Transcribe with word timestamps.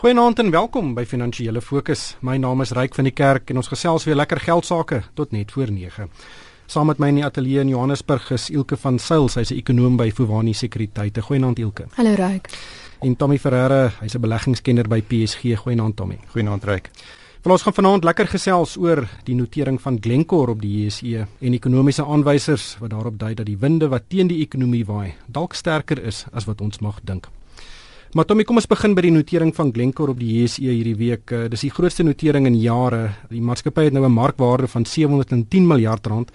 Goeienaand 0.00 0.38
en 0.38 0.48
welkom 0.50 0.94
by 0.96 1.02
Finansiële 1.04 1.60
Fokus. 1.60 2.14
My 2.24 2.38
naam 2.40 2.62
is 2.64 2.70
Ryk 2.72 2.94
van 2.96 3.04
die 3.04 3.12
Kerk 3.12 3.50
en 3.52 3.58
ons 3.60 3.68
gesels 3.68 4.06
weer 4.08 4.16
lekker 4.16 4.38
geld 4.40 4.64
sake 4.64 5.02
tot 5.12 5.34
net 5.36 5.50
voor 5.52 5.68
9. 5.68 6.06
Saam 6.72 6.86
met 6.88 7.02
my 7.02 7.10
in 7.12 7.18
die 7.18 7.24
ateljee 7.26 7.60
in 7.60 7.68
Johannesburg 7.68 8.30
is 8.32 8.46
Ilke 8.48 8.78
van 8.80 8.96
Sail, 8.98 9.28
sy's 9.28 9.50
'n 9.52 9.58
ekonoom 9.60 9.98
by 10.00 10.08
Fuvani 10.10 10.54
Sekuriteite. 10.54 11.20
Goeienaand 11.20 11.58
Ilke. 11.58 11.84
Hallo 11.96 12.14
Ryk. 12.14 12.48
En 13.02 13.16
Tommy 13.16 13.38
Ferreira, 13.38 13.92
hy's 14.00 14.14
'n 14.14 14.20
beleggingskenner 14.20 14.88
by 14.88 15.02
PSG. 15.02 15.58
Goeienaand 15.58 15.96
Tommy. 15.96 16.18
Goeienaand 16.32 16.64
Ryk. 16.64 16.90
Wel 17.42 17.52
ons 17.52 17.62
gaan 17.62 17.74
vanaand 17.74 18.04
lekker 18.04 18.26
gesels 18.26 18.76
oor 18.76 19.08
die 19.24 19.34
notering 19.34 19.80
van 19.80 19.98
Glencore 20.00 20.50
op 20.50 20.60
die 20.62 20.84
JSE 20.84 21.26
en 21.40 21.52
ekonomiese 21.52 22.04
aanwysers 22.04 22.76
wat 22.80 22.90
daarop 22.90 23.18
dui 23.18 23.34
dat 23.34 23.46
die 23.46 23.58
winde 23.58 23.88
wat 23.88 24.02
teen 24.08 24.26
die 24.26 24.40
ekonomie 24.40 24.84
waai 24.86 25.14
dalk 25.26 25.54
sterker 25.54 26.02
is 26.02 26.24
as 26.32 26.44
wat 26.44 26.60
ons 26.60 26.78
mag 26.78 27.00
dink. 27.04 27.28
Maar 28.10 28.24
Tommy, 28.26 28.42
kom 28.42 28.58
ons 28.58 28.66
begin 28.66 28.96
by 28.98 29.04
die 29.06 29.12
notering 29.14 29.52
van 29.54 29.68
Glencore 29.70 30.10
op 30.10 30.18
die 30.18 30.40
JSE 30.40 30.64
hierdie 30.66 30.96
week. 30.98 31.30
Uh, 31.30 31.44
dis 31.46 31.62
die 31.62 31.70
grootste 31.70 32.02
notering 32.02 32.48
in 32.48 32.56
jare. 32.58 33.04
Die 33.30 33.38
maatskappy 33.38 33.84
het 33.86 33.94
nou 33.94 34.02
'n 34.02 34.10
markwaarde 34.10 34.66
van 34.66 34.84
710 34.84 35.66
miljard 35.66 36.06
rand 36.06 36.32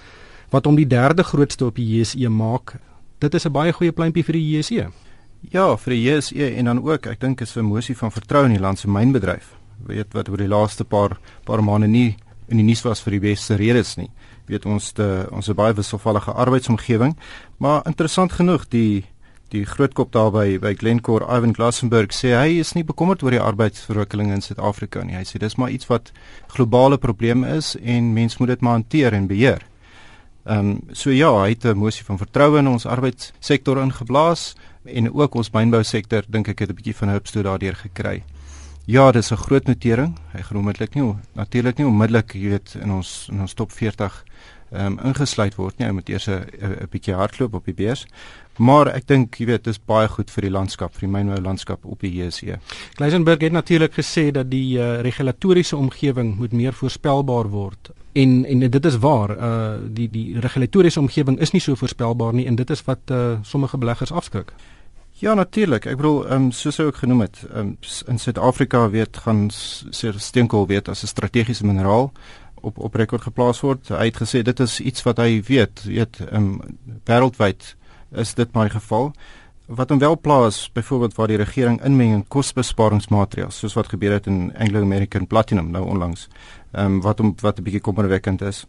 wat 0.51 0.65
hom 0.65 0.75
die 0.75 0.87
derde 0.87 1.23
grootste 1.23 1.65
op 1.65 1.75
die 1.75 1.99
JSE 1.99 2.29
maak. 2.29 2.79
Dit 3.19 3.33
is 3.33 3.45
'n 3.45 3.51
baie 3.51 3.73
goeie 3.73 3.91
pleintjie 3.91 4.23
vir 4.23 4.33
die 4.33 4.55
JSE. 4.55 4.87
Ja, 5.51 5.75
vir 5.75 5.93
die 5.93 6.03
JSE 6.03 6.55
en 6.55 6.65
dan 6.65 6.79
ook, 6.79 7.07
ek 7.07 7.19
dink 7.19 7.41
is 7.41 7.57
'n 7.57 7.59
emosie 7.59 7.97
van 7.97 8.11
vertroue 8.11 8.45
in 8.45 8.53
die 8.53 8.61
land 8.61 8.79
se 8.79 8.87
mynbedryf. 8.87 9.57
Weet 9.85 10.13
wat 10.13 10.29
oor 10.29 10.37
die 10.37 10.47
laaste 10.47 10.85
paar 10.85 11.19
paar 11.43 11.61
maande 11.61 11.87
nie 11.87 12.15
in 12.47 12.57
die 12.57 12.63
nuus 12.63 12.83
was 12.83 13.01
vir 13.01 13.11
die 13.11 13.19
beste 13.19 13.55
redes 13.55 13.97
nie. 13.97 14.09
Weet 14.47 14.65
ons 14.65 14.91
te 14.91 15.27
ons 15.31 15.49
'n 15.49 15.55
baie 15.55 15.73
wisselvallige 15.73 16.31
arbeidsomgewing, 16.31 17.17
maar 17.57 17.81
interessant 17.85 18.31
genoeg 18.31 18.65
die 18.69 19.05
die 19.53 19.65
groot 19.65 19.93
kop 19.93 20.11
daar 20.11 20.31
by 20.33 20.57
by 20.61 20.73
Glencore 20.79 21.27
Ivan 21.29 21.53
Glassenberg 21.53 22.13
sê 22.15 22.33
hy 22.33 22.59
is 22.59 22.73
nie 22.73 22.83
bekommerd 22.83 23.23
oor 23.23 23.35
die 23.35 23.41
arbeidsverwikkeling 23.41 24.33
in 24.33 24.41
Suid-Afrika 24.41 25.03
nie. 25.03 25.17
Hy 25.17 25.25
sê 25.27 25.39
dis 25.41 25.57
maar 25.61 25.73
iets 25.73 25.89
wat 25.89 26.11
globale 26.55 26.97
probleem 26.97 27.43
is 27.43 27.75
en 27.81 28.13
mens 28.13 28.39
moet 28.39 28.55
dit 28.55 28.61
maar 28.61 28.79
hanteer 28.79 29.13
en 29.13 29.27
beheer. 29.27 29.65
Ehm 30.45 30.71
um, 30.71 30.79
so 30.93 31.09
ja, 31.09 31.31
hy 31.41 31.49
het 31.53 31.65
'n 31.65 31.77
mosie 31.77 32.05
van 32.05 32.17
vertroue 32.17 32.59
in 32.59 32.67
ons 32.67 32.85
arbeidssektor 32.85 33.81
ingeblaas 33.81 34.55
en 34.85 35.13
ook 35.13 35.35
ons 35.35 35.51
mynbousektor 35.51 36.23
dink 36.27 36.47
ek 36.47 36.59
het 36.59 36.69
'n 36.69 36.75
bietjie 36.75 36.95
van 36.95 37.09
hulpstoot 37.09 37.43
daardeur 37.43 37.75
gekry. 37.75 38.23
Ja, 38.85 39.11
dis 39.11 39.31
'n 39.31 39.37
groot 39.37 39.67
notering. 39.67 40.17
Hy 40.33 40.41
groometlik 40.41 40.93
nie 40.95 41.15
natuurlik 41.33 41.77
nie 41.77 41.87
onmiddellik, 41.87 42.33
jy 42.33 42.49
weet, 42.49 42.75
in 42.81 42.91
ons 42.91 43.27
in 43.31 43.41
ons 43.41 43.53
top 43.53 43.71
40 43.71 44.23
ehm 44.71 44.85
um, 44.85 44.99
ingesluit 45.11 45.55
word 45.55 45.77
nie. 45.77 45.87
Hy 45.87 45.93
moet 45.93 46.09
eers 46.09 46.27
'n 46.27 46.89
bietjie 46.91 47.13
hardloop 47.13 47.53
op 47.53 47.65
die 47.65 47.73
beurs. 47.73 48.05
Maar 48.57 48.87
ek 48.95 49.07
dink 49.07 49.35
jy 49.35 49.45
weet 49.49 49.65
dis 49.67 49.79
baie 49.79 50.07
goed 50.07 50.31
vir 50.31 50.47
die 50.47 50.51
landskap, 50.51 50.93
vir 50.95 51.07
die 51.07 51.11
mynbou 51.11 51.41
landskap 51.43 51.85
op 51.85 51.99
die 51.99 52.11
JSE. 52.15 52.59
Gleisenberg 52.95 53.41
het 53.41 53.51
natuurlik 53.51 53.93
gesê 53.93 54.31
dat 54.31 54.49
die 54.49 54.77
uh, 54.79 55.01
regulatoriese 55.03 55.75
omgewing 55.77 56.37
moet 56.37 56.51
meer 56.51 56.73
voorspelbaar 56.73 57.49
word. 57.51 57.91
En 58.13 58.45
en 58.45 58.59
dit 58.69 58.85
is 58.85 58.97
waar, 58.97 59.35
uh 59.37 59.75
die 59.91 60.07
die 60.09 60.39
regulatoriese 60.39 60.99
omgewing 60.99 61.39
is 61.39 61.51
nie 61.51 61.61
so 61.61 61.75
voorspelbaar 61.75 62.33
nie 62.33 62.47
en 62.47 62.55
dit 62.55 62.69
is 62.69 62.83
wat 62.83 63.11
uh 63.11 63.37
sommige 63.41 63.77
beleggers 63.77 64.11
afskrik. 64.11 64.53
Ja 65.19 65.33
natuurlik. 65.33 65.85
Ek 65.85 65.95
bedoel, 65.95 66.25
ehm 66.25 66.47
um, 66.47 66.51
soos 66.51 66.79
ek 66.79 66.95
genoem 66.95 67.21
het, 67.21 67.37
um, 67.55 67.77
in 68.07 68.19
Suid-Afrika 68.19 68.89
weet 68.89 69.17
gaan 69.17 69.47
steenkool 69.51 70.67
weet 70.67 70.89
as 70.89 71.03
'n 71.03 71.07
strategiese 71.07 71.65
mineraal 71.65 72.11
op 72.65 72.79
op 72.79 72.95
rekord 72.97 73.21
geplaas 73.27 73.61
word. 73.61 73.89
Hy 73.93 74.09
het 74.09 74.19
gesê 74.21 74.41
dit 74.45 74.59
is 74.59 74.79
iets 74.81 75.05
wat 75.05 75.21
hy 75.21 75.39
weet, 75.47 75.85
weet 75.87 76.21
ehm 76.25 76.35
um, 76.59 76.77
wêreldwyd 77.05 77.75
is 78.15 78.33
dit 78.37 78.53
my 78.55 78.69
geval. 78.69 79.11
Wat 79.65 79.89
hom 79.89 79.99
wel 79.99 80.17
plaas, 80.21 80.69
byvoorbeeld 80.73 81.15
waar 81.17 81.31
die 81.31 81.41
regering 81.41 81.79
inmeng 81.83 82.13
in 82.13 82.27
kosbesparingsmaatreëls, 82.27 83.57
soos 83.59 83.73
wat 83.73 83.89
gebeur 83.89 84.13
het 84.13 84.27
in 84.29 84.51
Anglo 84.61 84.81
American 84.81 85.27
Platinum 85.27 85.71
nou 85.71 85.85
onlangs. 85.85 86.27
Ehm 86.71 86.85
um, 86.85 87.01
wat 87.01 87.19
hom 87.19 87.35
wat 87.41 87.59
'n 87.59 87.63
bietjie 87.63 87.81
kommerwekkend 87.81 88.41
is. 88.41 88.65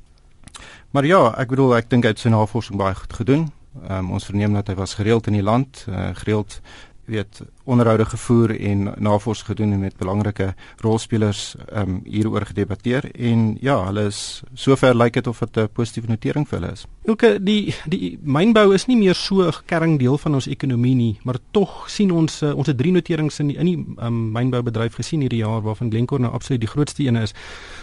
Maar 0.90 1.04
ja, 1.04 1.34
ek 1.38 1.48
bedoel 1.48 1.76
ek 1.76 1.90
dink 1.90 2.04
hy 2.04 2.14
het 2.14 2.18
sy 2.18 2.28
navorsing 2.32 2.78
baie 2.78 2.94
goed 2.94 3.12
gedoen. 3.12 3.48
Um, 3.90 4.10
ons 4.16 4.24
verneem 4.24 4.54
dat 4.56 4.68
hy 4.68 4.74
was 4.74 4.94
gereeld 4.94 5.26
in 5.26 5.36
die 5.36 5.44
land, 5.44 5.84
uh, 5.88 6.14
gereeld 6.16 6.60
weet 7.06 7.42
onderhoude 7.64 8.04
gevoer 8.04 8.60
en 8.60 8.94
navorsing 8.98 9.46
gedoen 9.46 9.72
en 9.72 9.80
met 9.80 9.96
belangrike 9.96 10.54
rolspelers 10.76 11.54
ehm 11.66 11.90
um, 11.90 12.00
hieroor 12.04 12.46
gedebatteer 12.46 13.10
en 13.14 13.56
ja, 13.60 13.84
hulle 13.86 14.04
is 14.06 14.42
sover 14.54 14.94
lyk 14.96 15.12
dit 15.12 15.26
of 15.26 15.38
dit 15.38 15.56
'n 15.56 15.68
positiewe 15.72 16.08
notering 16.08 16.48
vir 16.48 16.60
hulle 16.60 16.72
is. 16.72 16.86
Ook 17.04 17.22
die 17.40 17.74
die 17.86 18.18
mynbou 18.22 18.74
is 18.74 18.86
nie 18.86 18.96
meer 18.96 19.14
so 19.14 19.42
'n 19.42 19.52
kerring 19.66 19.98
deel 19.98 20.18
van 20.18 20.34
ons 20.34 20.46
ekonomie 20.46 20.94
nie, 20.94 21.18
maar 21.22 21.38
tog 21.50 21.90
sien 21.90 22.10
ons 22.10 22.42
uh, 22.42 22.56
ons 22.56 22.66
het 22.66 22.78
drie 22.78 22.92
noterings 22.92 23.38
in 23.38 23.46
die, 23.46 23.56
in 23.56 23.66
die 23.66 23.84
um, 23.98 24.32
mynboubedryf 24.32 24.94
gesien 24.94 25.20
hierdie 25.20 25.44
jaar 25.44 25.62
waarvan 25.62 25.90
Glencore 25.90 26.22
nou 26.22 26.32
absoluut 26.32 26.60
die 26.60 26.70
grootste 26.70 27.02
een 27.02 27.16
is. 27.16 27.34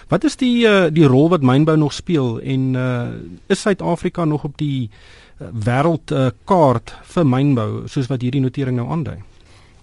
Wat 0.07 0.23
is 0.23 0.35
die 0.35 0.67
uh, 0.67 0.85
die 0.91 1.05
rol 1.05 1.29
wat 1.29 1.41
mynbou 1.41 1.77
nog 1.77 1.93
speel 1.93 2.39
en 2.39 2.73
uh, 2.73 3.07
is 3.47 3.61
Suid-Afrika 3.61 4.25
nog 4.25 4.43
op 4.43 4.57
die 4.57 4.89
wêreldkaart 5.39 6.93
uh, 6.93 7.03
vir 7.15 7.25
mynbou 7.25 7.87
soos 7.87 8.09
wat 8.11 8.21
hierdie 8.21 8.41
notering 8.41 8.77
nou 8.77 8.89
aandui. 8.89 9.19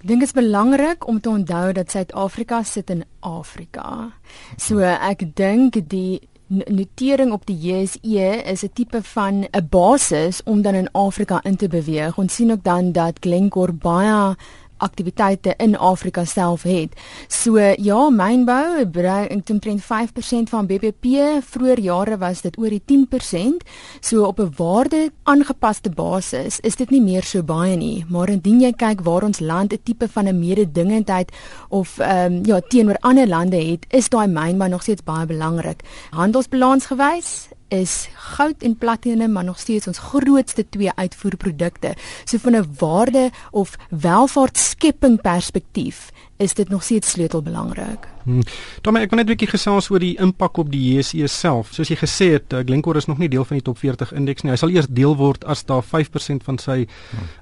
Ek 0.00 0.06
dink 0.08 0.22
dit 0.22 0.30
is 0.30 0.36
belangrik 0.36 1.04
om 1.08 1.20
te 1.20 1.28
onthou 1.28 1.72
dat 1.76 1.90
Suid-Afrika 1.92 2.62
sit 2.64 2.90
in 2.90 3.04
Afrika. 3.20 4.12
So 4.56 4.80
ek 4.80 5.26
dink 5.36 5.76
die 5.92 6.20
notering 6.50 7.32
op 7.32 7.44
die 7.46 7.58
JSE 7.58 8.30
is 8.52 8.64
'n 8.64 8.72
tipe 8.74 9.02
van 9.02 9.44
'n 9.44 9.68
basis 9.70 10.42
om 10.44 10.62
dan 10.62 10.74
in 10.74 10.92
Afrika 10.92 11.40
in 11.42 11.56
te 11.56 11.68
beweeg. 11.68 12.18
Ons 12.18 12.34
sien 12.34 12.50
ook 12.50 12.64
dan 12.64 12.92
dat 12.92 13.18
Glencore 13.20 13.72
baie 13.72 14.36
aktiwiteite 14.80 15.54
in 15.58 15.76
Afrika 15.76 16.24
self 16.24 16.62
het. 16.62 16.96
So 17.28 17.58
ja, 17.58 18.00
mynbou 18.10 18.86
bring 18.90 19.50
omtrent 19.50 19.82
5% 19.82 20.50
van 20.50 20.66
BBP. 20.66 21.40
Vroeger 21.44 21.80
jare 21.80 22.18
was 22.18 22.40
dit 22.42 22.58
oor 22.58 22.70
die 22.70 22.82
10%. 22.84 23.64
So 24.00 24.24
op 24.24 24.40
'n 24.40 24.52
waarde 24.56 25.12
aangepaste 25.22 25.90
basis 25.90 26.60
is 26.60 26.76
dit 26.76 26.90
nie 26.90 27.02
meer 27.02 27.22
so 27.22 27.42
baie 27.42 27.76
nie, 27.76 28.04
maar 28.08 28.28
indien 28.28 28.60
jy 28.60 28.72
kyk 28.72 29.00
waar 29.00 29.22
ons 29.22 29.40
land 29.40 29.72
'n 29.72 29.80
tipe 29.82 30.08
van 30.08 30.28
'n 30.28 30.38
mededingendheid 30.38 31.32
of 31.68 31.98
ehm 31.98 32.32
um, 32.32 32.44
ja, 32.44 32.60
teenoor 32.60 32.96
ander 33.00 33.28
lande 33.28 33.56
het, 33.56 33.86
is 33.88 34.08
daai 34.08 34.26
mynbou 34.26 34.68
nog 34.68 34.82
steeds 34.82 35.04
baie 35.04 35.26
belangrik. 35.26 35.82
Handelsbalans 36.10 36.86
gewys 36.86 37.48
is 37.70 38.08
goud 38.14 38.62
en 38.62 38.76
platinum 38.76 39.32
maar 39.32 39.44
nog 39.44 39.58
steeds 39.58 39.86
ons 39.86 39.98
grootste 39.98 40.66
twee 40.68 40.90
uitvoerprodukte. 40.94 41.94
So 42.24 42.38
van 42.38 42.56
'n 42.56 42.74
waarde 42.78 43.30
of 43.50 43.76
welvaartskepping 43.88 45.20
perspektief 45.20 46.10
is 46.36 46.54
dit 46.54 46.68
nog 46.68 46.82
steeds 46.82 47.10
sleutelbelangrik. 47.10 48.08
Hmm. 48.22 48.42
Dan 48.80 48.96
ek 48.96 49.10
wil 49.10 49.18
net 49.18 49.26
'n 49.26 49.32
bietjie 49.32 49.48
gesels 49.48 49.90
oor 49.90 49.98
die 49.98 50.16
impak 50.18 50.56
op 50.56 50.70
die 50.70 50.80
JSE 50.80 51.26
self. 51.26 51.68
Soos 51.72 51.88
jy 51.88 51.96
gesê 51.96 52.32
het, 52.32 52.52
uh, 52.52 52.58
Glencore 52.58 52.98
is 52.98 53.06
nog 53.06 53.18
nie 53.18 53.28
deel 53.28 53.44
van 53.44 53.56
die 53.56 53.64
top 53.64 53.78
40 53.78 54.12
indeks 54.12 54.42
nie. 54.42 54.50
Hy 54.50 54.56
sal 54.56 54.70
eers 54.70 54.86
deel 54.88 55.16
word 55.16 55.44
as 55.44 55.64
daar 55.64 55.82
5% 55.82 56.42
van 56.42 56.58
sy 56.58 56.86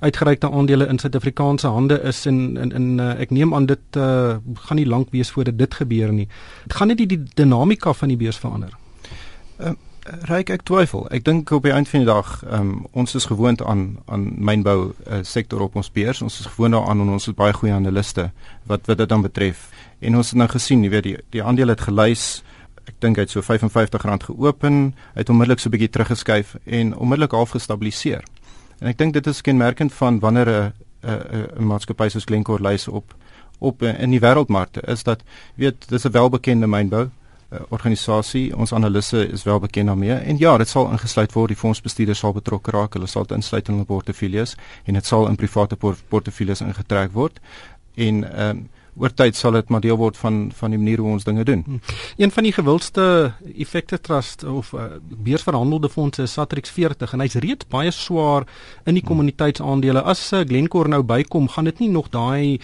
uitgereikte 0.00 0.50
aandele 0.50 0.86
in 0.86 0.98
Suid-Afrikaanse 0.98 1.68
hande 1.68 2.02
is 2.02 2.26
en 2.26 2.56
in 2.56 2.72
in 2.72 2.98
uh, 2.98 3.20
ek 3.20 3.30
neem 3.30 3.54
aan 3.54 3.66
dit 3.66 3.96
uh, 3.96 4.36
gaan 4.54 4.76
nie 4.76 4.86
lank 4.86 5.10
wees 5.10 5.30
voordat 5.30 5.58
dit 5.58 5.74
gebeur 5.74 6.12
nie. 6.12 6.28
Dit 6.62 6.74
gaan 6.74 6.88
net 6.88 6.98
die, 6.98 7.06
die 7.06 7.22
dinamika 7.34 7.92
van 7.92 8.08
die 8.08 8.16
beurs 8.16 8.38
verander. 8.38 8.70
Uh, 9.60 9.72
Ryk 10.08 10.50
ek 10.54 10.62
twyfel. 10.64 11.04
Ek 11.12 11.24
dink 11.26 11.50
op 11.52 11.66
die 11.66 11.72
einde 11.74 11.90
van 11.90 12.02
die 12.04 12.08
dag, 12.08 12.28
um, 12.54 12.70
ons 12.96 13.12
is 13.18 13.26
gewoond 13.28 13.60
aan 13.60 13.98
aan 14.08 14.28
mynbou 14.40 14.76
uh, 14.88 15.18
sektor 15.26 15.60
op 15.60 15.76
ons 15.76 15.90
beurs. 15.92 16.22
Ons 16.24 16.38
is 16.40 16.48
gewoond 16.48 16.76
daaraan 16.76 17.02
en 17.04 17.10
ons 17.16 17.28
het 17.28 17.36
baie 17.36 17.52
goeie 17.52 17.74
analiste 17.74 18.30
wat 18.70 18.88
wat 18.88 19.02
dit 19.02 19.08
dan 19.08 19.24
betref. 19.26 19.66
En 20.00 20.16
ons 20.16 20.30
het 20.32 20.40
nou 20.40 20.48
gesien, 20.48 20.84
jy 20.84 20.92
weet 20.94 21.06
die 21.08 21.16
die 21.36 21.44
aandele 21.44 21.76
het 21.76 21.84
gelys. 21.84 22.42
Ek 22.88 22.96
dink 23.04 23.20
hy 23.20 23.26
het 23.26 23.34
so 23.34 23.44
R55 23.44 24.30
geopen, 24.30 24.80
hy 25.12 25.20
het 25.20 25.28
onmiddellik 25.28 25.60
so 25.60 25.68
'n 25.68 25.76
bietjie 25.76 25.92
teruggeskuif 25.92 26.56
en 26.64 26.96
onmiddellik 26.96 27.36
half 27.36 27.52
gestabiliseer. 27.52 28.24
En 28.80 28.88
ek 28.88 28.98
dink 28.98 29.12
dit 29.12 29.26
is 29.26 29.42
kenmerkend 29.42 29.92
van 29.92 30.20
wanneer 30.20 30.48
'n 30.48 30.72
'n 31.04 31.66
maatskappy 31.66 32.08
soos 32.08 32.24
Glencore 32.24 32.62
lys 32.62 32.88
op 32.88 33.14
op 33.58 33.82
in 33.82 34.10
die 34.10 34.20
wêreldmarkte 34.20 34.80
is 34.86 35.02
dat 35.02 35.22
weet 35.54 35.88
dis 35.88 36.04
'n 36.06 36.12
welbekende 36.12 36.66
mynbou 36.66 37.10
uh, 37.50 37.60
organisasie. 37.68 38.56
Ons 38.56 38.72
analiste 38.72 39.28
is 39.28 39.42
wel 39.42 39.60
bekend 39.60 39.86
daarmee 39.86 40.12
en 40.12 40.38
ja, 40.38 40.56
dit 40.58 40.68
sal 40.68 40.90
ingesluit 40.90 41.32
word. 41.32 41.48
Die 41.48 41.60
fondsbestuurders 41.60 42.18
sal 42.18 42.32
betrokke 42.32 42.70
raak. 42.70 42.96
Hulle 42.98 43.06
sal 43.06 43.28
dit 43.28 43.36
insluit 43.36 43.68
in 43.68 43.78
hulle 43.78 43.88
portefeuilles 43.88 44.56
en 44.84 44.98
dit 44.98 45.06
sal 45.06 45.28
in 45.28 45.36
private 45.36 45.76
port 45.76 46.02
portefeuilles 46.08 46.64
ingetrek 46.64 47.14
word. 47.16 47.40
En 47.94 48.24
ehm 48.32 48.56
um, 48.56 48.66
oor 48.98 49.12
tyd 49.14 49.36
sal 49.38 49.54
dit 49.54 49.68
maar 49.70 49.82
deel 49.84 49.96
word 49.98 50.16
van 50.18 50.48
van 50.58 50.74
die 50.74 50.78
manier 50.80 51.02
hoe 51.02 51.12
ons 51.12 51.26
dinge 51.26 51.44
doen. 51.46 51.62
Hmm. 51.66 51.80
Een 52.16 52.32
van 52.34 52.46
die 52.48 52.52
gewildste 52.52 53.04
effekte 53.54 54.00
trust 54.00 54.44
of 54.44 54.72
uh, 54.72 54.98
beursverhandelde 55.00 55.88
fondse 55.88 56.22
is 56.22 56.34
Satrix 56.34 56.70
40 56.74 57.14
en 57.14 57.22
hy's 57.24 57.38
reeds 57.44 57.68
baie 57.70 57.92
swaar 57.94 58.46
in 58.84 58.98
die 58.98 59.04
kommuniteitsaandele. 59.04 60.02
As 60.02 60.32
uh, 60.32 60.42
Glencore 60.46 60.90
nou 60.90 61.02
bykom, 61.06 61.48
gaan 61.54 61.70
dit 61.70 61.84
nie 61.84 61.92
nog 61.94 62.10
daai 62.14 62.58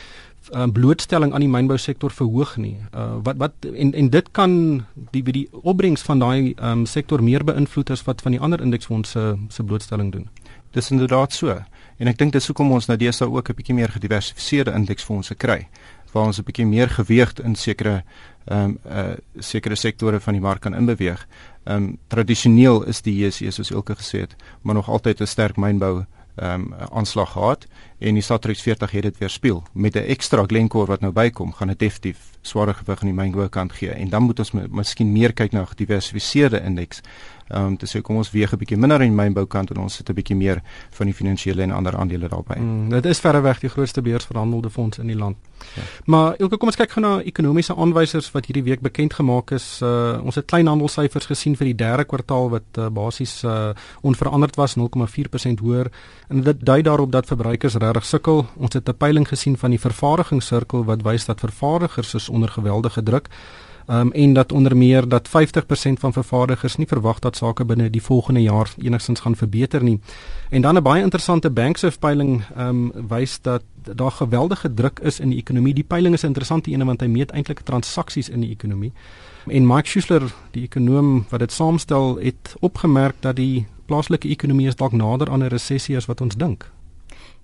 uh, 0.53 0.67
blootstelling 0.73 1.33
aan 1.33 1.41
die 1.41 1.49
mynbousektor 1.49 2.11
verhoog 2.11 2.57
nie. 2.57 2.77
Uh, 2.93 3.17
wat 3.23 3.37
wat 3.37 3.53
en 3.75 3.93
en 3.95 4.11
dit 4.11 4.31
kan 4.33 4.85
die 5.11 5.23
die 5.23 5.49
opbrengs 5.63 6.03
van 6.03 6.19
daai 6.19 6.55
um, 6.61 6.87
sektor 6.87 7.23
meer 7.23 7.45
beïnvloed 7.45 7.91
as 7.91 8.05
wat 8.05 8.23
van 8.23 8.37
die 8.37 8.41
ander 8.41 8.61
indeksfondse 8.61 9.37
se 9.49 9.63
blootstelling 9.63 10.13
doen. 10.13 10.29
Dis 10.73 10.91
inderdaad 10.91 11.33
so. 11.33 11.63
En 11.99 12.11
ek 12.11 12.19
dink 12.19 12.33
dis 12.33 12.47
hoekom 12.47 12.73
ons 12.75 12.87
nou 12.91 12.97
deesdae 12.99 13.31
ook 13.31 13.49
'n 13.51 13.55
bietjie 13.55 13.75
meer 13.75 13.91
gediversifiseerde 13.91 14.73
indeksfondse 14.75 15.35
kry 15.35 15.69
waar 16.13 16.27
ons 16.27 16.39
'n 16.39 16.45
bietjie 16.45 16.67
meer 16.67 16.89
geweeg 16.89 17.33
in 17.43 17.55
sekere 17.55 18.05
ehm 18.45 18.61
um, 18.61 18.79
uh 18.87 19.15
sekere 19.39 19.75
sektore 19.75 20.21
van 20.21 20.33
die 20.33 20.43
mark 20.43 20.61
kan 20.61 20.75
inbeweeg. 20.75 21.27
Ehm 21.65 21.77
um, 21.77 21.99
tradisioneel 22.09 22.85
is 22.85 23.03
die 23.03 23.17
JSE 23.19 23.51
soos 23.51 23.71
Elke 23.71 23.95
gesê 23.95 24.21
het, 24.21 24.37
maar 24.63 24.75
nog 24.75 24.89
altyd 24.89 25.21
'n 25.21 25.27
sterk 25.27 25.57
mynbou 25.57 26.05
um, 26.37 26.75
aanslag 26.75 27.33
gehad 27.33 27.67
en 27.99 28.15
die 28.15 28.23
Satrix 28.23 28.63
40 28.63 28.91
het 28.91 29.03
dit 29.03 29.19
weer 29.19 29.31
speel 29.31 29.63
met 29.73 29.97
'n 29.97 30.09
ekstra 30.09 30.45
Glencore 30.47 30.87
wat 30.87 31.01
nou 31.01 31.13
bykom 31.13 31.53
gaan 31.53 31.69
dit 31.69 31.79
definitief 31.79 32.19
swaar 32.41 32.75
gewig 32.75 33.01
aan 33.01 33.13
die 33.13 33.23
mynbou 33.23 33.49
kant 33.49 33.73
gee. 33.73 33.91
En 33.91 34.09
dan 34.09 34.23
moet 34.23 34.39
ons 34.39 34.53
miskien 34.53 35.13
meer 35.13 35.33
kyk 35.33 35.53
na 35.53 35.61
'n 35.61 35.67
gediversifiseerde 35.67 36.61
indeks 36.61 37.01
om 37.49 37.65
um, 37.65 37.77
te 37.77 37.87
sê 37.87 38.01
kom 38.01 38.17
ons 38.17 38.31
weeg 38.31 38.53
'n 38.53 38.59
bietjie 38.59 38.77
minder 38.77 39.03
in 39.03 39.15
mynboukant 39.15 39.71
en 39.71 39.83
ons 39.83 39.95
sit 39.95 40.09
'n 40.09 40.15
bietjie 40.15 40.37
meer 40.37 40.63
van 40.91 41.07
die 41.07 41.15
finansiële 41.15 41.63
en 41.63 41.71
ander 41.71 41.97
aandele 41.97 42.29
daarbey. 42.29 42.59
Mm, 42.59 42.89
dit 42.89 43.05
is 43.05 43.21
verreweg 43.21 43.61
die 43.61 43.69
grootste 43.69 44.03
beursverhandelde 44.03 44.71
fonds 44.71 44.99
in 44.99 45.07
die 45.07 45.17
land. 45.17 45.37
Ja. 45.75 45.83
Maar 46.05 46.33
ek 46.33 46.59
kom 46.59 46.69
ons 46.69 46.77
kyk 46.77 46.91
gou 46.91 47.01
na 47.01 47.23
ekonomiese 47.23 47.75
aanwysers 47.77 48.31
wat 48.35 48.47
hierdie 48.47 48.63
week 48.63 48.81
bekend 48.81 49.15
gemaak 49.15 49.51
is. 49.51 49.81
Uh, 49.83 50.21
ons 50.25 50.35
het 50.35 50.47
kleinhandelsyfers 50.47 51.27
gesien 51.27 51.57
vir 51.57 51.65
die 51.65 51.75
derde 51.75 52.05
kwartaal 52.05 52.51
wat 52.51 52.79
uh, 52.79 52.89
basies 52.89 53.43
uh, 53.45 53.73
onveranderd 54.03 54.57
was 54.57 54.77
0,4% 54.77 55.61
hoër 55.61 55.91
en 56.29 56.43
dit 56.43 56.65
dui 56.65 56.83
daarop 56.83 57.13
dat 57.13 57.27
verbruikers 57.27 57.75
regtig 57.75 58.05
sukkel. 58.05 58.47
Ons 58.57 58.75
het 58.75 58.89
'n 58.89 58.97
peiling 58.97 59.29
gesien 59.29 59.57
van 59.57 59.71
die 59.71 59.81
vervaardigingssirkel 59.81 60.85
wat 60.85 61.03
wys 61.03 61.25
dat 61.25 61.41
vervaardigers 61.41 62.15
is 62.15 62.29
onder 62.29 62.49
geweldige 62.49 63.03
druk 63.03 63.29
um, 63.87 64.13
en 64.13 64.33
dat 64.33 64.53
onder 64.53 64.77
meer 64.77 65.09
dat 65.09 65.29
50% 65.29 65.31
van 65.99 66.13
vervaardigers 66.13 66.77
nie 66.77 66.87
verwag 66.87 67.19
dat 67.19 67.37
sake 67.37 67.65
binne 67.65 67.91
die 67.91 68.03
volgende 68.03 68.43
jaar 68.43 68.75
enigstens 68.79 69.21
gaan 69.21 69.37
verbeter 69.37 69.83
nie. 69.83 70.01
En 70.51 70.63
dan 70.63 70.77
'n 70.77 70.83
baie 70.83 71.03
interessante 71.03 71.51
Banksif 71.51 71.99
peiling 71.99 72.43
um, 72.59 72.93
wys 73.09 73.41
dat 73.41 73.63
daar 73.83 74.11
geweldige 74.11 74.75
druk 74.75 74.99
is 74.99 75.21
in 75.21 75.29
die 75.29 75.39
ekonomie. 75.39 75.75
Die 75.75 75.85
peiling 75.85 76.15
is 76.15 76.23
'n 76.23 76.27
interessante 76.27 76.71
een 76.73 76.87
want 76.87 77.01
hy 77.01 77.07
meet 77.07 77.31
eintlik 77.31 77.61
transaksies 77.61 78.29
in 78.29 78.41
die 78.41 78.51
ekonomie. 78.51 78.93
En 79.47 79.67
Mike 79.67 79.89
Schuessler, 79.89 80.23
die 80.51 80.63
ekonom 80.63 81.27
wat 81.29 81.41
dit 81.41 81.53
saamstel, 81.53 82.17
het 82.17 82.55
opgemerk 82.61 83.15
dat 83.21 83.37
die 83.37 83.67
plaaslike 83.87 84.29
ekonomie 84.29 84.67
is 84.67 84.77
dalk 84.77 84.93
nader 84.93 85.31
aan 85.31 85.43
'n 85.43 85.49
resessie 85.49 85.97
as 85.97 86.07
wat 86.07 86.21
ons 86.21 86.37
dink. 86.37 86.71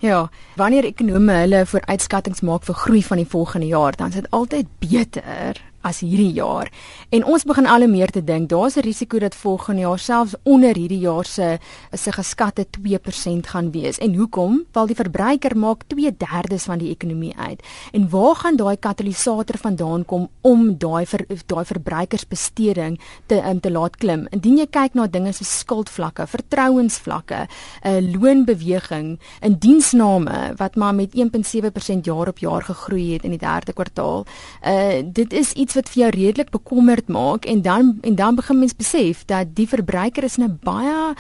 Ja, 0.00 0.30
wanneer 0.56 0.84
ekonome 0.84 1.32
hulle 1.32 1.66
vooruitskattinge 1.66 2.40
maak 2.42 2.64
vir 2.64 2.74
groei 2.74 3.02
van 3.02 3.16
die 3.16 3.26
volgende 3.28 3.66
jaar, 3.66 3.96
dan 3.96 4.08
is 4.08 4.14
dit 4.14 4.30
altyd 4.30 4.66
beter 4.78 5.60
as 5.80 6.00
hierdie 6.04 6.32
jaar. 6.32 6.70
En 7.10 7.24
ons 7.24 7.44
begin 7.44 7.66
al 7.66 7.86
meer 7.88 8.10
te 8.12 8.22
dink, 8.24 8.48
daar's 8.48 8.76
'n 8.76 8.80
risiko 8.80 9.18
dat 9.18 9.34
volgende 9.34 9.80
jaar 9.80 9.98
selfs 9.98 10.34
onder 10.42 10.74
hierdie 10.76 10.98
jaar 10.98 11.24
se 11.24 11.58
se 11.92 12.12
geskatte 12.12 12.66
2% 12.70 13.46
gaan 13.46 13.70
wees. 13.70 13.98
En 13.98 14.14
hoekom? 14.14 14.64
Want 14.72 14.86
die 14.86 14.96
verbruiker 14.96 15.56
maak 15.56 15.82
2/3 15.86 16.64
van 16.64 16.78
die 16.78 16.90
ekonomie 16.90 17.36
uit. 17.36 17.62
En 17.92 18.08
waar 18.08 18.34
gaan 18.34 18.56
daai 18.56 18.76
katalisator 18.76 19.58
vandaan 19.58 20.04
kom 20.04 20.28
om 20.40 20.78
daai 20.78 21.06
vir 21.06 21.26
daai 21.46 21.64
verbruikersbesteding 21.64 23.00
te 23.26 23.42
um, 23.48 23.60
te 23.60 23.70
laat 23.70 23.96
klim? 23.96 24.26
Indien 24.30 24.58
jy 24.58 24.66
kyk 24.66 24.94
na 24.94 25.06
dinge 25.06 25.32
so 25.32 25.44
skuldvlakke, 25.44 26.26
vertrouensvlakke, 26.26 27.46
'n 27.84 28.04
uh, 28.04 28.20
loonbeweging, 28.20 29.18
in 29.40 29.56
diensname 29.58 30.54
wat 30.56 30.76
maar 30.76 30.94
met 30.94 31.14
1.7% 31.14 32.04
jaar 32.04 32.28
op 32.28 32.38
jaar 32.38 32.62
gegroei 32.62 33.12
het 33.12 33.24
in 33.24 33.30
die 33.30 33.38
derde 33.38 33.72
kwartaal. 33.72 34.26
Uh 34.66 35.02
dit 35.04 35.32
is 35.32 35.52
iets 35.52 35.69
iets 35.70 35.78
wat 35.78 35.90
vir 35.94 36.02
jou 36.02 36.10
redelik 36.16 36.50
bekommerd 36.50 37.08
maak 37.08 37.46
en 37.46 37.62
dan 37.62 37.98
en 38.02 38.14
dan 38.18 38.34
begin 38.34 38.58
mens 38.58 38.74
besef 38.74 39.22
dat 39.30 39.54
die 39.54 39.68
verbruiker 39.68 40.24
is 40.26 40.36
in 40.38 40.44
'n 40.44 40.58
baie 40.62 41.14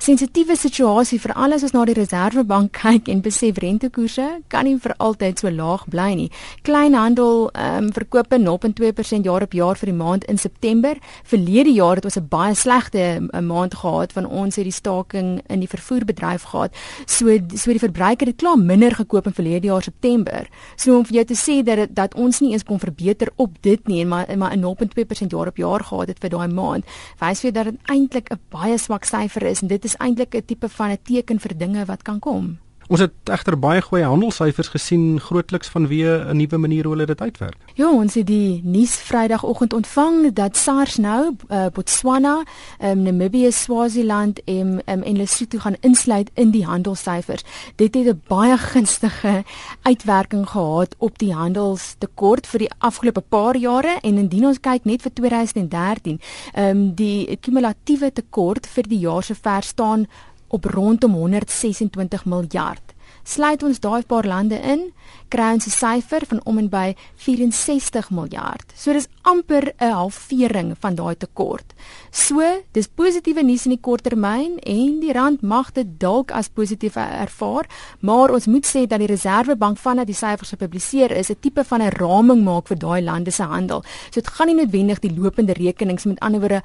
sensitiewe 0.00 0.56
situasie 0.56 1.18
vir 1.20 1.34
alles 1.36 1.62
as 1.66 1.74
na 1.76 1.84
die 1.84 1.94
reservebank 1.98 2.72
kyk 2.80 3.08
en 3.12 3.20
besef 3.20 3.58
rentekoerse 3.60 4.26
kan 4.48 4.64
nie 4.64 4.78
vir 4.80 4.94
altyd 4.98 5.42
so 5.42 5.50
laag 5.52 5.84
bly 5.92 6.08
nie. 6.16 6.30
Kleinhandel 6.64 7.50
ehm 7.52 7.84
um, 7.84 7.90
verkope 7.92 8.38
0.2% 8.40 9.28
jaar 9.28 9.44
op 9.44 9.52
jaar 9.52 9.76
vir 9.76 9.90
die 9.90 9.96
maand 9.98 10.24
in 10.24 10.38
September. 10.38 10.96
Verlede 11.24 11.72
jaar 11.76 12.00
het 12.00 12.04
ons 12.08 12.16
'n 12.16 12.28
baie 12.28 12.54
slegte 12.54 13.28
um, 13.32 13.46
maand 13.46 13.74
gehad 13.74 14.12
van 14.12 14.26
ons 14.26 14.56
het 14.56 14.64
die 14.64 14.72
staking 14.72 15.42
in 15.46 15.60
die 15.60 15.68
vervoerbedryf 15.68 16.42
gehad. 16.42 16.72
So 17.06 17.28
so 17.54 17.70
die 17.70 17.84
verbruiker 17.84 18.26
het 18.26 18.36
klaar 18.36 18.58
minder 18.58 18.94
gekoop 18.94 19.26
in 19.26 19.34
verlede 19.34 19.66
jaar 19.66 19.82
September. 19.82 20.48
So 20.76 20.96
om 20.96 21.04
vir 21.04 21.14
jou 21.14 21.24
te 21.24 21.36
sê 21.36 21.62
dat 21.62 21.94
dat 21.94 22.14
ons 22.14 22.40
nie 22.40 22.52
eens 22.52 22.64
kon 22.64 22.78
verbeter 22.78 23.28
op 23.36 23.50
dit 23.60 23.88
nie 23.88 24.00
en 24.00 24.08
maar 24.08 24.26
maar 24.36 24.56
'n 24.56 24.60
0.2% 24.60 25.30
jaar 25.30 25.46
op 25.46 25.56
jaar 25.56 25.84
gehad 25.84 26.08
het 26.08 26.18
vir 26.18 26.30
daai 26.30 26.48
maand, 26.48 26.84
wys 27.18 27.40
vir 27.40 27.52
dat 27.52 27.64
dit 27.64 27.76
eintlik 27.84 28.30
'n 28.30 28.40
baie 28.48 28.78
swak 28.78 29.04
syfer 29.04 29.42
is 29.42 29.60
en 29.60 29.68
dit 29.68 29.84
is 29.84 29.89
eintlik 29.98 30.34
'n 30.34 30.44
tipe 30.44 30.68
van 30.68 30.90
'n 30.90 30.98
teken 31.02 31.40
vir 31.40 31.58
dinge 31.58 31.84
wat 31.84 32.02
kan 32.02 32.18
kom. 32.18 32.58
Ons 32.90 33.04
het 33.04 33.30
egter 33.30 33.54
baie 33.54 33.78
goeie 33.86 34.02
handelssyfers 34.02 34.72
gesien 34.72 35.20
grootliks 35.22 35.70
vanweë 35.70 36.32
'n 36.32 36.36
nuwe 36.36 36.58
manier 36.58 36.84
hoe 36.84 36.92
hulle 36.92 37.06
dit 37.06 37.20
uitwerk. 37.20 37.56
Ja, 37.74 37.90
ons 37.90 38.14
het 38.14 38.26
die 38.26 38.60
nuus 38.64 38.94
Vrydagoggend 38.94 39.72
ontvang 39.72 40.32
dat 40.32 40.56
SARS 40.56 40.96
nou 40.96 41.36
uh, 41.48 41.66
Botswana, 41.72 42.42
um, 42.82 43.02
Namibië, 43.02 43.52
Swaziland 43.52 44.40
en 44.44 44.82
um, 44.86 45.02
en 45.02 45.16
Lesotho 45.16 45.58
gaan 45.58 45.76
insluit 45.80 46.30
in 46.34 46.50
die 46.50 46.64
handelssyfers. 46.66 47.44
Dit 47.76 47.94
het 47.94 48.06
'n 48.06 48.22
baie 48.26 48.58
gunstige 48.72 49.44
uitwerking 49.82 50.48
gehad 50.48 50.94
op 50.98 51.18
die 51.18 51.34
handelstekort 51.34 52.46
vir 52.46 52.58
die 52.58 52.70
afgelope 52.78 53.20
paar 53.20 53.56
jare 53.56 53.98
en 54.02 54.18
indien 54.18 54.46
ons 54.46 54.60
kyk 54.60 54.84
net 54.84 55.02
vir 55.02 55.12
2013, 55.12 56.20
ehm 56.54 56.76
um, 56.76 56.94
die 56.94 57.38
kumulatiewe 57.40 58.12
tekort 58.12 58.66
vir 58.66 58.82
die 58.88 58.98
jaar 58.98 59.22
se 59.22 59.34
ver 59.34 59.62
staan 59.62 60.06
op 60.50 60.64
rondom 60.64 61.14
126 61.14 62.24
miljard. 62.24 62.94
Sluit 63.22 63.62
ons 63.62 63.80
daai 63.80 64.02
paar 64.08 64.26
lande 64.26 64.56
in, 64.56 64.90
kry 65.28 65.52
ons 65.54 65.66
'n 65.66 65.70
syfer 65.70 66.24
van 66.26 66.40
om 66.44 66.58
en 66.58 66.68
by 66.68 66.96
64 67.16 68.10
miljard. 68.10 68.72
So 68.74 68.92
dis 68.92 69.08
amper 69.22 69.72
'n 69.78 69.92
halvering 69.92 70.74
van 70.80 70.94
daai 70.94 71.16
tekort. 71.16 71.74
So, 72.10 72.40
dis 72.72 72.88
positiewe 72.88 73.42
nuus 73.42 73.66
in 73.66 73.70
die 73.70 73.80
korttermyn 73.80 74.58
en 74.58 75.00
die 75.00 75.12
rand 75.12 75.42
mag 75.42 75.72
dit 75.72 76.00
dalk 76.00 76.30
as 76.30 76.48
positief 76.48 76.96
ervaar, 76.96 77.66
maar 78.00 78.30
ons 78.30 78.46
moet 78.46 78.66
sê 78.66 78.86
dat 78.86 78.98
die 78.98 79.06
Reserwebank 79.06 79.78
vandat 79.78 80.06
die 80.06 80.14
syfers 80.14 80.50
gepubliseer 80.50 81.10
is, 81.10 81.30
'n 81.30 81.36
tipe 81.40 81.64
van 81.64 81.82
'n 81.82 81.92
raming 81.92 82.44
maak 82.44 82.66
vir 82.68 82.78
daai 82.78 83.02
lande 83.02 83.30
se 83.30 83.42
handel. 83.42 83.82
So 84.10 84.20
dit 84.20 84.28
gaan 84.28 84.46
nie 84.46 84.56
noodwendig 84.56 84.98
die 85.00 85.14
lopende 85.16 85.52
rekenings 85.52 86.04
met 86.04 86.20
ander 86.20 86.40
woorde 86.40 86.62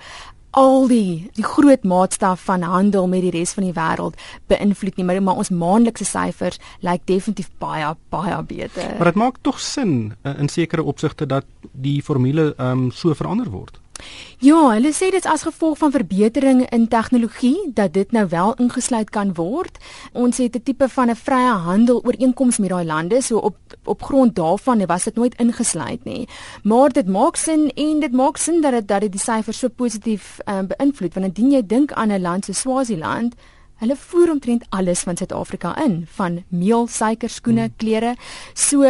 al 0.56 0.88
die 0.88 1.30
die 1.36 1.44
groot 1.44 1.84
maatstaf 1.84 2.46
van 2.48 2.64
handel 2.64 3.08
met 3.12 3.26
die 3.26 3.34
res 3.36 3.54
van 3.58 3.68
die 3.68 3.76
wêreld 3.76 4.20
beïnvloed 4.52 4.98
nie, 4.98 5.06
maar, 5.08 5.22
maar 5.24 5.42
ons 5.44 5.52
maandelikse 5.52 6.08
syfers 6.08 6.60
lyk 6.86 7.04
definitief 7.10 7.50
baie 7.60 7.92
baie 8.14 8.38
beter. 8.48 8.96
Maar 8.98 9.12
dit 9.12 9.20
maak 9.20 9.42
tog 9.44 9.60
sin 9.60 10.14
uh, 10.24 10.36
in 10.40 10.50
sekere 10.50 10.84
opsigte 10.84 11.28
dat 11.28 11.46
die 11.72 12.02
formule 12.04 12.54
ehm 12.56 12.86
um, 12.88 12.92
so 12.92 13.14
verander 13.14 13.52
word. 13.52 13.82
Ja, 14.44 14.58
hulle 14.74 14.92
sê 14.94 15.10
dit 15.14 15.26
as 15.26 15.46
gevolg 15.48 15.78
van 15.78 15.92
verbetering 15.92 16.66
in 16.70 16.88
tegnologie 16.88 17.72
dat 17.74 17.94
dit 17.94 18.12
nou 18.12 18.28
wel 18.30 18.54
ingesluit 18.60 19.10
kan 19.10 19.34
word. 19.34 19.78
Ons 20.14 20.38
het 20.38 20.56
'n 20.56 20.64
tipe 20.64 20.90
van 20.90 21.10
'n 21.10 21.16
vrye 21.16 21.56
handel 21.68 22.04
ooreenkoms 22.04 22.58
met 22.58 22.70
daai 22.70 22.86
lande, 22.86 23.22
so 23.22 23.38
op 23.38 23.58
op 23.84 24.04
grond 24.04 24.36
daarvan 24.36 24.86
was 24.86 25.04
dit 25.04 25.16
nooit 25.16 25.36
ingesluit 25.36 26.04
nie. 26.04 26.28
Maar 26.64 26.90
dit 26.90 27.08
maak 27.08 27.36
sin 27.36 27.72
en 27.76 28.00
dit 28.00 28.12
maak 28.12 28.38
sin 28.38 28.62
dat 28.62 28.72
dit 28.72 28.88
dat 28.88 29.02
dit 29.02 29.12
die 29.12 29.22
syfers 29.22 29.60
so 29.60 29.68
positief 29.68 30.40
um, 30.46 30.68
beïnvloed 30.68 31.14
want 31.14 31.26
indien 31.26 31.52
jy 31.52 31.66
dink 31.66 31.92
aan 31.92 32.12
'n 32.12 32.22
land 32.22 32.46
so 32.46 32.54
Swaziland 32.54 33.36
Hulle 33.76 33.96
voer 34.00 34.32
omtrent 34.32 34.64
alles 34.70 35.02
van 35.04 35.18
Suid-Afrika 35.18 35.74
in, 35.84 36.06
van 36.16 36.44
meel, 36.48 36.88
suiker, 36.88 37.30
skoene, 37.30 37.68
hmm. 37.68 37.74
klere. 37.76 38.16
So 38.54 38.84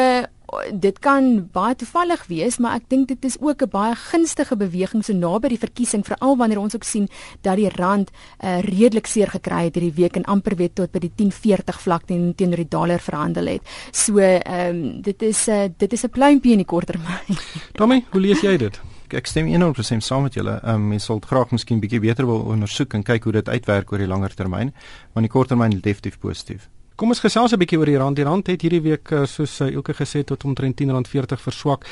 dit 0.74 1.00
kan 1.00 1.50
baie 1.52 1.76
toevallig 1.76 2.26
wees, 2.28 2.58
maar 2.58 2.76
ek 2.80 2.90
dink 2.90 3.08
dit 3.08 3.26
is 3.26 3.38
ook 3.40 3.62
'n 3.62 3.70
baie 3.70 3.96
gunstige 3.96 4.56
beweging 4.56 5.04
so 5.04 5.14
naby 5.14 5.48
die 5.48 5.60
verkiesing 5.60 6.06
veral 6.06 6.38
wanneer 6.38 6.60
ons 6.60 6.76
ook 6.76 6.84
sien 6.84 7.10
dat 7.42 7.56
die 7.56 7.70
rand 7.70 8.12
uh, 8.44 8.60
redelik 8.62 9.08
seer 9.08 9.28
gekry 9.28 9.64
het 9.64 9.76
hierdie 9.76 9.96
week 10.02 10.16
en 10.16 10.24
amper 10.24 10.56
weer 10.56 10.74
tot 10.74 10.92
by 10.92 11.00
die 11.00 11.12
10.40 11.16 11.82
vlak 11.82 12.06
teen 12.06 12.36
teenoor 12.36 12.58
die 12.58 12.70
dollar 12.70 13.00
verhandel 13.00 13.46
het. 13.46 13.62
So 13.92 14.18
ehm 14.18 14.76
um, 14.76 15.02
dit 15.02 15.22
is 15.22 15.48
'n 15.48 15.52
uh, 15.52 15.70
dit 15.78 15.94
is 15.94 16.04
'n 16.04 16.10
pluimpie 16.10 16.52
in 16.52 16.58
die 16.58 16.66
korttermyn. 16.66 17.38
Tommy, 17.80 18.06
hoe 18.12 18.22
lees 18.22 18.42
jy 18.42 18.58
dit? 18.58 18.82
Ek 19.10 19.28
stem 19.28 19.48
100% 19.48 20.02
saam 20.02 20.22
met 20.22 20.34
julle. 20.34 20.60
Ehm 20.64 20.76
um, 20.76 20.88
mens 20.88 21.06
sal 21.06 21.20
graag 21.20 21.52
miskien 21.52 21.80
bietjie 21.80 22.00
beter 22.00 22.26
wil 22.26 22.40
ondersoek 22.40 22.94
en 22.94 23.04
kyk 23.04 23.24
hoe 23.24 23.34
dit 23.34 23.50
uitwerk 23.50 23.92
oor 23.92 23.98
die 23.98 24.08
langer 24.08 24.34
termyn, 24.34 24.74
maar 25.14 25.24
die 25.24 25.32
korttermyn 25.32 25.72
is 25.72 25.82
definitief 25.82 26.20
positief. 26.20 26.70
Kom 26.96 27.12
ons 27.12 27.20
gesels 27.20 27.52
'n 27.52 27.60
bietjie 27.60 27.78
oor 27.78 27.86
die 27.86 27.98
rand. 27.98 28.16
Die 28.16 28.24
rand 28.24 28.48
het 28.48 28.62
hierdie 28.62 28.82
week 28.82 29.12
eh, 29.12 29.26
soos 29.26 29.60
Elke 29.60 29.94
gesê 29.94 30.24
tot 30.24 30.44
omtrent 30.46 30.80
R10.40 30.80 31.42
verswak. 31.42 31.86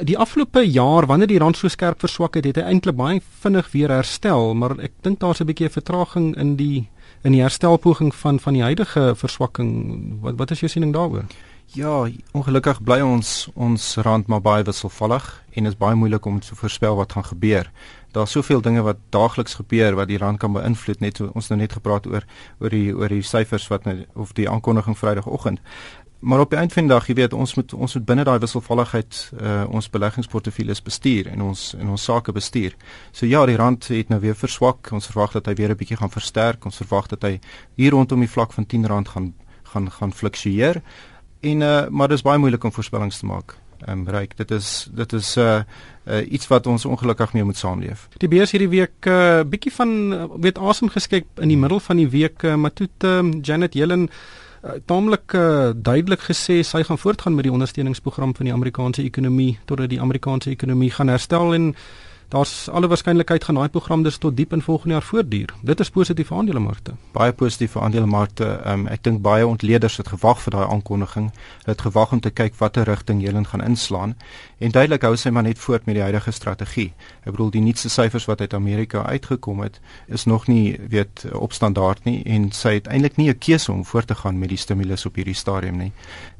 Die 0.00 0.16
afgelope 0.16 0.62
jaar 0.62 1.06
wanneer 1.06 1.26
die 1.26 1.38
rand 1.38 1.56
so 1.56 1.68
skerp 1.68 1.98
verswak 1.98 2.34
het, 2.34 2.44
het 2.44 2.56
hy 2.56 2.62
eintlik 2.62 2.94
baie 2.94 3.20
vinnig 3.42 3.72
weer 3.72 3.90
herstel, 3.90 4.54
maar 4.54 4.78
ek 4.78 4.92
dink 5.02 5.18
daar's 5.18 5.40
'n 5.40 5.46
bietjie 5.46 5.66
'n 5.66 5.74
vertraging 5.74 6.36
in 6.36 6.54
die 6.56 6.88
in 7.24 7.32
die 7.32 7.42
herstelpoging 7.42 8.14
van 8.14 8.38
van 8.38 8.52
die 8.52 8.62
huidige 8.62 9.14
verswakking. 9.16 10.20
Wat 10.20 10.38
wat 10.38 10.50
is 10.50 10.60
jou 10.60 10.68
siening 10.68 10.92
daaroor? 10.92 11.24
Ja, 11.74 12.04
ongelukkig 12.30 12.78
bly 12.86 13.00
ons 13.02 13.48
ons 13.58 13.84
rand 14.06 14.28
maar 14.30 14.42
baie 14.44 14.62
wisselvallig 14.62 15.24
en 15.58 15.66
is 15.66 15.74
baie 15.74 15.96
moeilik 15.98 16.26
om 16.30 16.36
te 16.38 16.54
voorspel 16.54 16.94
wat 16.94 17.16
gaan 17.16 17.26
gebeur. 17.26 17.70
Daar's 18.14 18.30
soveel 18.30 18.62
dinge 18.62 18.84
wat 18.86 19.00
daagliks 19.10 19.58
gebeur 19.58 19.98
wat 19.98 20.06
die 20.06 20.20
rand 20.22 20.38
kan 20.38 20.54
beïnvloed 20.54 21.02
net 21.02 21.18
so 21.18 21.32
ons 21.34 21.50
nou 21.50 21.58
net 21.58 21.74
gepraat 21.74 22.06
oor 22.06 22.22
oor 22.62 22.70
die 22.70 22.94
oor 22.94 23.10
die 23.10 23.26
syfers 23.26 23.66
wat 23.72 23.88
nou 23.90 23.96
of 24.14 24.36
die 24.38 24.46
aankondiging 24.50 24.94
Vrydagoggend. 24.98 25.58
Maar 26.22 26.44
op 26.46 26.54
die 26.54 26.58
einde 26.60 26.74
van 26.74 26.86
die 26.86 26.94
dag, 26.94 27.08
jy 27.10 27.14
weet, 27.18 27.34
ons 27.34 27.56
moet 27.58 27.74
ons 27.74 27.98
moet 27.98 28.06
binne 28.06 28.24
daai 28.24 28.38
wisselvalligheid 28.38 29.22
uh 29.34 29.64
ons 29.66 29.90
beleggingsportefeuilles 29.90 30.82
bestuur 30.82 31.32
en 31.32 31.42
ons 31.50 31.64
en 31.74 31.90
ons 31.96 32.04
sake 32.10 32.32
bestuur. 32.32 32.76
So 33.10 33.26
ja, 33.26 33.42
die 33.50 33.58
rand 33.58 33.90
het 33.90 34.14
nou 34.14 34.20
weer 34.22 34.38
verswak. 34.38 34.92
Ons 34.94 35.10
verwag 35.10 35.34
dat 35.40 35.50
hy 35.50 35.58
weer 35.58 35.74
'n 35.74 35.82
bietjie 35.82 35.98
gaan 35.98 36.14
versterk. 36.14 36.64
Ons 36.64 36.76
verwag 36.76 37.10
dat 37.10 37.22
hy 37.22 37.40
hier 37.74 37.90
rondom 37.90 38.20
die 38.20 38.30
vlak 38.30 38.52
van 38.52 38.64
R10 38.64 39.10
gaan 39.10 39.34
gaan 39.74 39.90
gaan 39.90 40.12
fluktueer. 40.12 40.82
En 41.44 41.60
uh 41.60 41.86
maar 41.88 42.08
dit 42.08 42.16
is 42.16 42.24
baie 42.24 42.38
moeilik 42.40 42.64
om 42.64 42.72
voorspellings 42.72 43.18
te 43.20 43.26
maak 43.26 43.56
ehm 43.84 43.98
um, 43.98 44.04
bereik. 44.04 44.36
Dit 44.36 44.50
is 44.50 44.88
dit 44.92 45.12
is 45.12 45.36
uh, 45.36 45.60
uh 46.08 46.32
iets 46.32 46.48
wat 46.48 46.66
ons 46.66 46.84
ongelukkig 46.84 47.32
mee 47.32 47.44
moet 47.44 47.56
saamleef. 47.56 48.08
Die 48.16 48.28
beurs 48.28 48.54
hierdie 48.54 48.70
week 48.72 49.06
uh 49.06 49.42
bietjie 49.44 49.72
van 49.72 49.90
uh, 50.12 50.24
weet 50.40 50.58
asem 50.58 50.88
geskep 50.88 51.40
in 51.40 51.52
die 51.52 51.60
middel 51.60 51.80
van 51.80 52.00
die 52.00 52.08
week, 52.08 52.42
uh, 52.42 52.54
maar 52.54 52.72
toe 52.72 52.88
um, 53.04 53.40
Janet 53.42 53.74
Yellen 53.74 54.08
uh, 54.08 54.78
taamlik 54.86 55.32
uh, 55.36 55.70
duidelik 55.76 56.24
gesê 56.30 56.62
sy 56.62 56.82
gaan 56.82 56.98
voortgaan 56.98 57.34
met 57.34 57.44
die 57.44 57.52
ondersteuningsprogram 57.52 58.34
van 58.34 58.48
die 58.48 58.54
Amerikaanse 58.54 59.02
ekonomie 59.02 59.58
totdat 59.64 59.92
die 59.92 60.00
Amerikaanse 60.00 60.50
ekonomie 60.50 60.90
gaan 60.90 61.12
herstel 61.12 61.54
en 61.54 61.74
daar's 62.34 62.68
alle 62.68 62.88
waarskynlikheid 62.90 63.44
gaan 63.44 63.54
daai 63.60 63.68
program 63.68 64.02
dus 64.02 64.16
tot 64.18 64.36
diep 64.36 64.52
in 64.52 64.62
volgende 64.62 64.94
jaar 64.94 65.06
voortduur. 65.06 65.54
Dit 65.62 65.80
is 65.80 65.90
positief 65.90 66.28
vir 66.32 66.36
aandelemarkte. 66.36 66.94
Baie 67.14 67.32
positief 67.32 67.76
vir 67.76 67.82
aandelemarkte. 67.86 68.48
Um, 68.70 68.86
ek 68.90 69.04
dink 69.06 69.22
baie 69.22 69.46
ontleeders 69.46 70.00
het 70.00 70.10
gewag 70.10 70.40
vir 70.42 70.56
daai 70.56 70.64
aankondiging. 70.66 71.28
Hulle 71.62 71.74
het 71.76 71.84
gewag 71.86 72.14
om 72.16 72.22
te 72.24 72.32
kyk 72.34 72.58
watter 72.58 72.88
rigting 72.90 73.22
Helen 73.22 73.46
gaan 73.46 73.62
inslaan 73.62 74.16
en 74.58 74.74
duidelik 74.74 75.06
hou 75.06 75.14
sy 75.20 75.30
maar 75.30 75.46
net 75.46 75.60
voort 75.62 75.86
met 75.86 75.98
die 75.98 76.02
huidige 76.02 76.34
strategie. 76.34 76.88
Ek 77.22 77.36
bedoel 77.36 77.54
die 77.54 77.62
nuutste 77.68 77.92
syfers 77.92 78.26
wat 78.30 78.40
uit 78.40 78.54
Amerika 78.54 79.04
uitgekom 79.04 79.62
het, 79.62 79.80
is 80.08 80.24
nog 80.24 80.48
nie 80.48 80.78
weet 80.90 81.26
op 81.38 81.52
standaard 81.52 82.04
nie 82.08 82.22
en 82.24 82.50
sy 82.52 82.78
het 82.80 82.90
eintlik 82.90 83.16
nie 83.16 83.30
'n 83.30 83.38
keuse 83.38 83.72
om 83.72 83.84
voort 83.84 84.06
te 84.06 84.14
gaan 84.14 84.38
met 84.38 84.48
die 84.48 84.58
stimulus 84.58 85.06
op 85.06 85.14
hierdie 85.14 85.38
stadium 85.38 85.76
nie. 85.78 85.92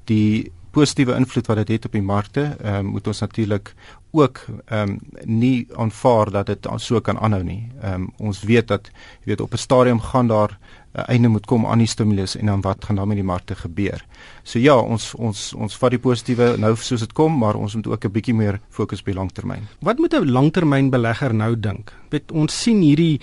Die 0.04 0.52
positiewe 0.74 1.16
invloed 1.16 1.46
wat 1.50 1.60
dit 1.62 1.76
het 1.76 1.86
op 1.88 1.92
die 1.96 2.04
markte, 2.04 2.48
ehm 2.60 2.84
um, 2.84 2.92
moet 2.96 3.06
ons 3.06 3.22
natuurlik 3.24 3.74
ook 4.14 4.44
ehm 4.66 4.88
um, 4.88 4.98
nie 5.24 5.66
aanvaar 5.76 6.30
dat 6.30 6.46
dit 6.46 6.68
so 6.76 7.00
kan 7.00 7.18
aanhou 7.18 7.42
nie. 7.42 7.70
Ehm 7.82 7.94
um, 7.94 8.12
ons 8.18 8.42
weet 8.42 8.68
dat 8.68 8.90
jy 9.24 9.32
weet 9.32 9.40
op 9.40 9.52
'n 9.52 9.56
stadium 9.66 10.00
gaan 10.00 10.26
daar 10.26 10.58
'n 10.94 11.00
uh, 11.00 11.04
einde 11.08 11.28
moet 11.28 11.46
kom 11.46 11.66
aan 11.66 11.78
die 11.78 11.86
stimulus 11.86 12.36
en 12.36 12.46
dan 12.46 12.60
wat 12.60 12.84
gaan 12.84 12.96
dan 12.96 13.08
met 13.08 13.16
die 13.16 13.24
markte 13.24 13.54
gebeur. 13.54 14.04
So 14.42 14.58
ja, 14.58 14.76
ons 14.78 15.14
ons 15.14 15.54
ons 15.54 15.76
vat 15.76 15.90
die 15.90 15.98
positiewe 15.98 16.56
nou 16.58 16.76
soos 16.76 17.00
dit 17.00 17.12
kom, 17.12 17.38
maar 17.38 17.54
ons 17.54 17.74
moet 17.74 17.86
ook 17.86 18.04
'n 18.04 18.12
bietjie 18.12 18.34
meer 18.34 18.60
fokus 18.68 18.98
op 18.98 19.06
die 19.06 19.14
langtermyn. 19.14 19.66
Wat 19.80 19.98
moet 19.98 20.14
'n 20.14 20.30
langtermynbelegger 20.30 21.34
nou 21.34 21.60
dink? 21.60 21.92
Weet 22.14 22.32
ons 22.32 22.62
sien 22.64 22.82
hierdie 22.84 23.20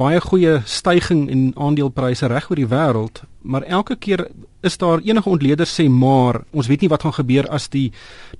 baie 0.00 0.20
goeie 0.20 0.58
stygings 0.66 1.30
in 1.32 1.52
aandelepryse 1.56 2.28
reg 2.30 2.50
oor 2.50 2.60
die 2.60 2.70
wêreld, 2.70 3.22
maar 3.42 3.64
elke 3.64 3.96
keer 3.96 4.26
is 4.64 4.78
daar 4.80 5.02
enige 5.04 5.28
ontleeders 5.28 5.74
sê 5.76 5.86
maar 5.92 6.40
ons 6.56 6.68
weet 6.70 6.84
nie 6.84 6.90
wat 6.92 7.04
gaan 7.04 7.16
gebeur 7.18 7.48
as 7.52 7.68
die 7.72 7.90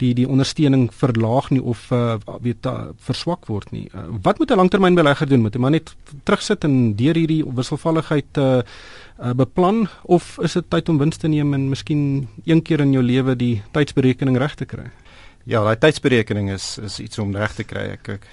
die 0.00 0.12
die 0.16 0.26
ondersteuning 0.28 0.88
verlaag 0.94 1.50
nie 1.52 1.60
of 1.60 1.84
uh, 1.92 2.16
weet 2.42 2.66
uh, 2.66 2.90
verswak 3.06 3.48
word 3.50 3.70
nie. 3.76 3.86
Uh, 3.92 4.06
wat 4.24 4.38
moet 4.38 4.50
'n 4.50 4.60
langtermynbelegger 4.62 5.28
doen? 5.28 5.44
Moet 5.44 5.54
hy 5.54 5.60
maar 5.60 5.76
net 5.76 5.94
terugsit 6.24 6.64
en 6.64 6.96
deur 6.96 7.14
hierdie 7.14 7.44
wisselvalligheid 7.44 8.38
uh, 8.38 8.62
uh, 9.20 9.32
beplan 9.32 9.88
of 10.02 10.38
is 10.40 10.52
dit 10.52 10.70
tyd 10.70 10.88
om 10.88 10.98
wins 10.98 11.16
te 11.16 11.28
neem 11.28 11.54
en 11.54 11.68
miskien 11.68 12.28
een 12.44 12.62
keer 12.62 12.80
in 12.80 12.92
jou 12.92 13.02
lewe 13.02 13.36
die 13.36 13.62
tydsberekening 13.72 14.36
reg 14.36 14.54
te 14.54 14.64
kry? 14.64 14.88
Ja, 15.44 15.60
daai 15.64 15.76
tydsberekening 15.76 16.50
is 16.50 16.78
is 16.78 17.00
iets 17.00 17.18
om 17.18 17.36
reg 17.36 17.54
te 17.54 17.64
kry 17.64 17.92
ek 17.98 18.08
ek 18.08 18.26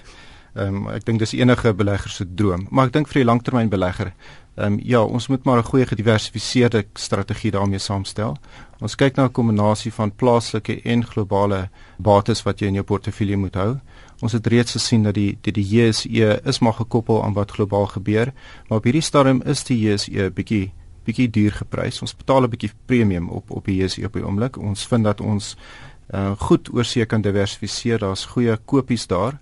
Ehm 0.54 0.74
um, 0.76 0.88
ek 0.92 1.06
dink 1.08 1.18
dis 1.22 1.32
enige 1.32 1.72
belegger 1.72 2.10
se 2.12 2.26
droom, 2.36 2.66
maar 2.70 2.90
ek 2.90 2.92
dink 2.92 3.08
vir 3.08 3.22
die 3.22 3.28
langtermynbelegger, 3.28 4.10
ehm 4.58 4.74
um, 4.74 4.80
ja, 4.84 5.00
ons 5.00 5.28
moet 5.32 5.44
maar 5.48 5.58
'n 5.58 5.70
goeie 5.70 5.86
gediversifiseerde 5.86 6.84
strategie 6.94 7.50
daarmee 7.50 7.78
saamstel. 7.78 8.36
Ons 8.80 8.94
kyk 8.94 9.16
na 9.16 9.24
'n 9.24 9.32
kombinasie 9.32 9.92
van 9.92 10.12
plaaslike 10.12 10.82
en 10.84 11.04
globale 11.04 11.70
bates 11.98 12.42
wat 12.42 12.60
jy 12.60 12.66
in 12.66 12.74
jou 12.74 12.84
portefeulje 12.84 13.36
moet 13.36 13.54
hou. 13.54 13.80
Ons 14.20 14.32
het 14.32 14.46
reeds 14.46 14.72
gesien 14.72 15.02
dat 15.02 15.14
die 15.14 15.38
die 15.40 15.52
die 15.52 15.64
JSE 15.64 16.40
is 16.44 16.60
maar 16.60 16.74
gekoppel 16.74 17.24
aan 17.24 17.32
wat 17.32 17.50
globaal 17.50 17.86
gebeur, 17.86 18.32
maar 18.68 18.78
op 18.78 18.84
hierdie 18.84 19.02
stadium 19.02 19.42
is 19.42 19.64
die 19.64 19.78
JSE 19.78 20.30
bietjie 20.30 20.72
bietjie 21.04 21.30
duur 21.30 21.52
geprys. 21.52 22.02
Ons 22.02 22.16
betaal 22.16 22.42
'n 22.42 22.50
bietjie 22.50 22.72
premium 22.86 23.28
op 23.28 23.50
op 23.50 23.64
die 23.64 23.76
JSE 23.82 24.04
op 24.04 24.12
die 24.12 24.24
oomblik. 24.24 24.56
Ons 24.56 24.86
vind 24.86 25.04
dat 25.04 25.20
ons 25.20 25.56
uh, 26.14 26.32
goed 26.38 26.68
oorsee 26.74 27.06
kan 27.06 27.22
diversifiseer. 27.22 27.98
Daar's 27.98 28.24
goeie 28.24 28.56
kopies 28.64 29.06
daar 29.06 29.40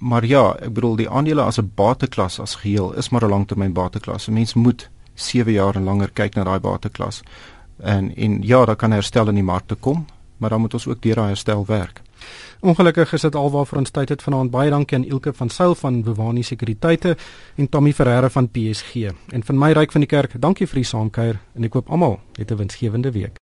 maar 0.00 0.24
ja, 0.26 0.56
ek 0.60 0.72
bedoel 0.72 0.96
die 0.96 1.08
aandele 1.08 1.42
as 1.42 1.58
'n 1.58 1.72
bateklas 1.74 2.40
as 2.40 2.54
geheel 2.54 2.92
is 2.92 3.08
maar 3.10 3.24
'n 3.24 3.28
langtermyn 3.28 3.72
bateklas. 3.72 4.28
'n 4.28 4.32
Mens 4.32 4.54
moet 4.54 4.90
7 5.14 5.52
jaar 5.52 5.76
en 5.76 5.84
langer 5.84 6.10
kyk 6.10 6.34
na 6.34 6.44
daai 6.44 6.60
bateklas. 6.60 7.22
En 7.78 8.16
en 8.16 8.42
ja, 8.42 8.64
daar 8.64 8.76
kan 8.76 8.92
herstel 8.92 9.28
in 9.28 9.34
die 9.34 9.44
markte 9.44 9.74
kom, 9.74 10.06
maar 10.36 10.50
dan 10.50 10.60
moet 10.60 10.74
ons 10.74 10.86
ook 10.86 11.02
deur 11.02 11.14
daai 11.14 11.28
herstel 11.28 11.66
werk. 11.66 12.00
Ongelukkig 12.60 13.12
is 13.12 13.20
dit 13.20 13.34
alwaar 13.34 13.66
vir 13.66 13.78
ons 13.78 13.90
tyd 13.90 14.08
het 14.08 14.22
vanaand. 14.22 14.50
Baie 14.50 14.70
dankie 14.70 14.98
aan 14.98 15.04
Ilke 15.04 15.32
van 15.32 15.48
Sail 15.48 15.74
van 15.74 16.02
Bewani 16.02 16.42
Sekuriteite 16.42 17.16
en 17.56 17.68
Tommy 17.68 17.92
Ferreira 17.92 18.28
van 18.28 18.48
PSG. 18.48 18.94
En 19.32 19.42
van 19.42 19.58
my 19.58 19.72
ryk 19.72 19.92
van 19.92 20.00
die 20.00 20.08
kerk, 20.08 20.40
dankie 20.40 20.66
vir 20.66 20.82
die 20.82 20.84
saamkuier 20.84 21.38
en 21.54 21.64
ek 21.64 21.70
koop 21.70 21.90
almal 21.90 22.20
'n 22.38 22.56
winsgewende 22.56 23.12
week. 23.12 23.38